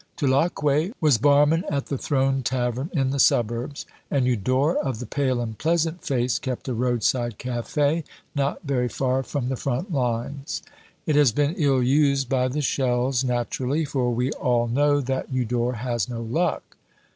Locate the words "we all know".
14.09-15.01